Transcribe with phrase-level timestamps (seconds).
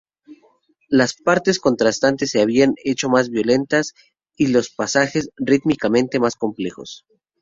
[0.89, 3.93] Las partes contrastantes se habían hecho más violentas
[4.35, 7.05] y los pasajes rítmicamente más complejos.